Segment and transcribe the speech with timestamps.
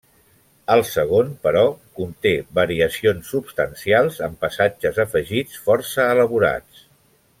[0.75, 1.61] El segon, però,
[1.99, 6.87] conté variacions substancials amb passatges afegits força elaborats.